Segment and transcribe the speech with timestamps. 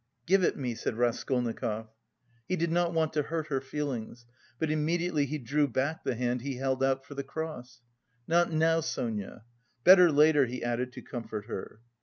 [0.25, 1.87] "Give it me," said Raskolnikov.
[2.47, 4.25] He did not want to hurt her feelings.
[4.57, 7.81] But immediately he drew back the hand he held out for the cross.
[8.27, 9.43] "Not now, Sonia.
[9.83, 11.81] Better later," he added to comfort her.